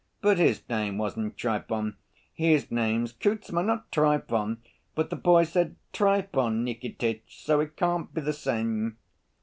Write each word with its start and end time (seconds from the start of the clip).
"But 0.19 0.39
his 0.39 0.67
name 0.67 0.97
wasn't 0.97 1.37
Trifon. 1.37 1.95
His 2.33 2.71
name's 2.71 3.11
Kuzma, 3.13 3.61
not 3.61 3.91
Trifon; 3.91 4.57
but 4.95 5.11
the 5.11 5.15
boy 5.15 5.43
said 5.43 5.75
Trifon 5.93 6.63
Nikititch, 6.65 7.43
so 7.45 7.59
it 7.59 7.77
can't 7.77 8.11
be 8.11 8.21
the 8.21 8.33
same." 8.33 8.97